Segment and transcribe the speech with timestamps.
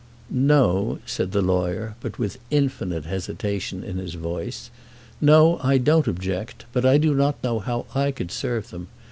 [0.31, 4.71] "No;" said the lawyer, but with infinite hesitation in his voice.
[5.21, 6.65] "No; I don't object.
[6.73, 8.87] But I do not know how I could serve them.